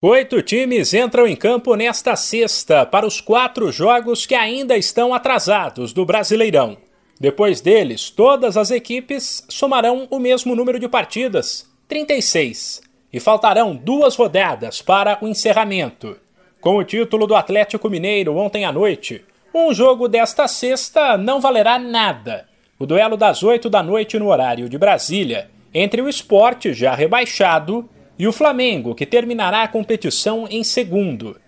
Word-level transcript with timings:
Oito 0.00 0.40
times 0.42 0.94
entram 0.94 1.26
em 1.26 1.34
campo 1.34 1.74
nesta 1.74 2.14
sexta 2.14 2.86
para 2.86 3.04
os 3.04 3.20
quatro 3.20 3.72
jogos 3.72 4.26
que 4.26 4.34
ainda 4.36 4.76
estão 4.76 5.12
atrasados 5.12 5.92
do 5.92 6.06
Brasileirão. 6.06 6.76
Depois 7.18 7.60
deles, 7.60 8.08
todas 8.08 8.56
as 8.56 8.70
equipes 8.70 9.44
somarão 9.48 10.06
o 10.08 10.20
mesmo 10.20 10.54
número 10.54 10.78
de 10.78 10.86
partidas, 10.86 11.68
36, 11.88 12.80
e 13.12 13.18
faltarão 13.18 13.74
duas 13.74 14.14
rodadas 14.14 14.80
para 14.80 15.18
o 15.20 15.26
encerramento. 15.26 16.16
Com 16.60 16.76
o 16.76 16.84
título 16.84 17.26
do 17.26 17.34
Atlético 17.34 17.90
Mineiro 17.90 18.36
ontem 18.36 18.64
à 18.64 18.70
noite, 18.70 19.24
um 19.52 19.74
jogo 19.74 20.06
desta 20.06 20.46
sexta 20.46 21.18
não 21.18 21.40
valerá 21.40 21.76
nada. 21.76 22.46
O 22.78 22.86
duelo 22.86 23.16
das 23.16 23.42
oito 23.42 23.68
da 23.68 23.82
noite 23.82 24.16
no 24.16 24.28
horário 24.28 24.68
de 24.68 24.78
Brasília, 24.78 25.50
entre 25.74 26.00
o 26.00 26.08
esporte 26.08 26.72
já 26.72 26.94
rebaixado 26.94 27.90
e 28.18 28.26
o 28.26 28.32
Flamengo, 28.32 28.94
que 28.94 29.06
terminará 29.06 29.62
a 29.62 29.68
competição 29.68 30.46
em 30.50 30.64
segundo. 30.64 31.38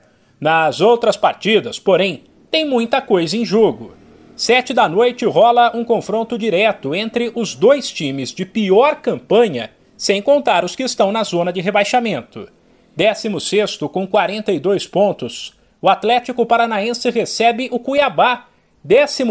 Nas 0.40 0.80
outras 0.80 1.16
partidas, 1.16 1.78
porém, 1.78 2.24
tem 2.50 2.64
muita 2.64 3.02
coisa 3.02 3.36
em 3.36 3.44
jogo. 3.44 3.94
Sete 4.36 4.72
da 4.72 4.88
noite 4.88 5.26
rola 5.26 5.76
um 5.76 5.84
confronto 5.84 6.38
direto 6.38 6.94
entre 6.94 7.30
os 7.34 7.54
dois 7.54 7.90
times 7.90 8.32
de 8.32 8.46
pior 8.46 8.96
campanha, 8.96 9.70
sem 9.96 10.22
contar 10.22 10.64
os 10.64 10.74
que 10.74 10.82
estão 10.82 11.12
na 11.12 11.22
zona 11.22 11.52
de 11.52 11.60
rebaixamento. 11.60 12.48
16 12.96 13.76
com 13.92 14.06
42 14.06 14.86
pontos, 14.86 15.54
o 15.82 15.88
Atlético 15.88 16.46
Paranaense 16.46 17.10
recebe 17.10 17.68
o 17.70 17.78
Cuiabá, 17.78 18.46
15 18.86 19.24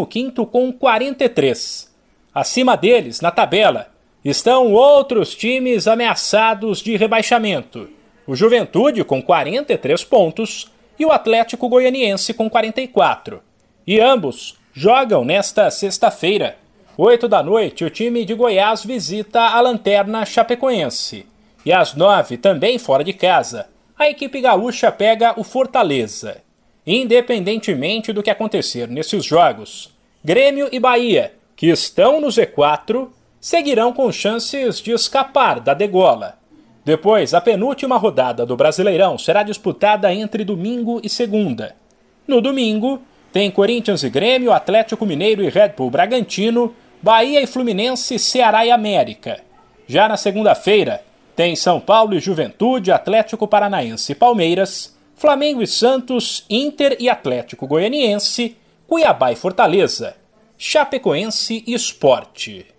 com 0.52 0.72
43. 0.72 1.92
Acima 2.34 2.78
deles, 2.78 3.22
na 3.22 3.32
tabela, 3.32 3.92
estão 4.24 4.74
outros 4.74 5.36
times 5.36 5.88
ameaçados 5.88 6.82
de 6.82 6.96
rebaixamento: 6.98 7.90
o 8.28 8.36
Juventude 8.36 9.04
com 9.04 9.22
43 9.22 10.04
pontos 10.04 10.72
e 11.00 11.06
o 11.06 11.12
Atlético 11.12 11.70
Goianiense 11.70 12.34
com 12.34 12.50
44. 12.50 13.42
E 13.88 14.00
ambos 14.00 14.58
jogam 14.74 15.24
nesta 15.24 15.72
sexta-feira. 15.72 16.58
8 16.98 17.28
da 17.30 17.42
noite, 17.42 17.86
o 17.86 17.90
time 17.90 18.26
de 18.26 18.34
Goiás 18.34 18.84
visita 18.84 19.42
a 19.42 19.62
Lanterna 19.62 20.26
Chapecoense. 20.26 21.26
E 21.66 21.72
às 21.72 21.94
9, 21.96 22.38
também 22.38 22.78
fora 22.78 23.04
de 23.04 23.14
casa, 23.14 23.70
a 23.98 24.10
equipe 24.10 24.42
gaúcha 24.42 24.92
pega 24.92 25.34
o 25.40 25.44
Fortaleza. 25.44 26.42
Independentemente 26.86 28.12
do 28.12 28.22
que 28.22 28.30
acontecer 28.30 28.88
nesses 28.88 29.24
jogos, 29.24 29.96
Grêmio 30.24 30.68
e 30.72 30.80
Bahia, 30.80 31.34
que 31.56 31.68
estão 31.68 32.20
no 32.20 32.28
Z4, 32.28 33.08
seguirão 33.40 33.94
com 33.94 34.12
chances 34.12 34.82
de 34.82 34.92
escapar 34.92 35.60
da 35.60 35.74
degola. 35.74 36.38
Depois, 36.84 37.34
a 37.34 37.42
penúltima 37.42 37.98
rodada 37.98 38.46
do 38.46 38.56
Brasileirão 38.56 39.18
será 39.18 39.44
disputada 39.44 40.14
entre 40.14 40.44
domingo 40.44 41.00
e 41.04 41.10
segunda. 41.10 41.76
No 42.28 42.42
domingo, 42.42 43.02
tem 43.32 43.52
Corinthians 43.52 44.04
e 44.04 44.10
Grêmio, 44.10 44.52
Atlético 44.52 45.06
Mineiro 45.06 45.44
e 45.44 45.50
Red 45.50 45.74
Bull 45.78 45.92
Bragantino, 45.92 46.74
Bahia 47.02 47.42
e 47.42 47.48
Fluminense, 47.48 48.18
Ceará 48.18 48.66
e 48.66 48.72
América. 48.72 49.40
Já 49.88 50.08
na 50.08 50.18
segunda-feira, 50.18 51.04
tem 51.36 51.56
São 51.56 51.80
Paulo 51.80 52.16
e 52.16 52.20
Juventude, 52.20 52.92
Atlético 52.92 53.48
Paranaense 53.48 54.12
e 54.12 54.16
Palmeiras, 54.16 54.98
Flamengo 55.16 55.62
e 55.62 55.68
Santos, 55.68 56.46
Inter 56.50 56.98
e 57.00 57.10
Atlético 57.10 57.68
Goianiense, 57.68 58.58
Cuiabá 58.88 59.32
e 59.32 59.36
Fortaleza, 59.36 60.16
Chapecoense 60.58 61.64
e 61.68 61.74
Esporte. 61.74 62.79